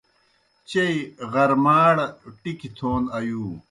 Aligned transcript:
چیئی 0.69 0.97
غرماڑ 1.31 1.95
ٹِکیْ 2.41 2.69
تھون 2.77 3.03
آیُو۔ 3.17 3.45